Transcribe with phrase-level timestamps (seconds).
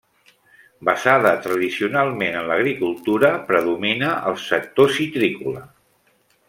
[0.87, 5.67] Basada tradicionalment en l'agricultura, predomina el sector citrícola.